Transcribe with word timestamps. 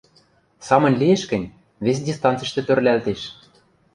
—Самынь 0.67 0.99
лиэш 1.01 1.23
гӹнь, 1.31 1.53
вес 1.83 1.97
дистанциштӹ 2.07 2.61
тӧрлӓлтеш. 2.67 3.21